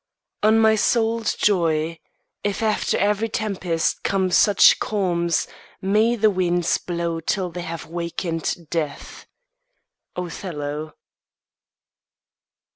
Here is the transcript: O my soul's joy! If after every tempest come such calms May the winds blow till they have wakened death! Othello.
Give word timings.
O 0.41 0.49
my 0.49 0.73
soul's 0.73 1.35
joy! 1.35 1.99
If 2.43 2.63
after 2.63 2.97
every 2.97 3.29
tempest 3.29 4.01
come 4.01 4.31
such 4.31 4.79
calms 4.79 5.47
May 5.79 6.15
the 6.15 6.31
winds 6.31 6.79
blow 6.79 7.19
till 7.19 7.51
they 7.51 7.61
have 7.61 7.85
wakened 7.85 8.67
death! 8.71 9.27
Othello. 10.15 10.95